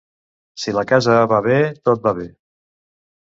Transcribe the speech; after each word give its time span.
Si 0.61 0.71
la 0.77 0.83
casa 0.91 1.17
va 1.33 1.39
bé, 1.49 1.59
tot 1.91 2.09
va 2.09 2.15
bé. 2.21 2.27